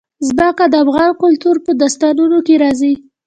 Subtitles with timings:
[0.27, 2.93] ځمکه د افغان کلتور په داستانونو کې راځي.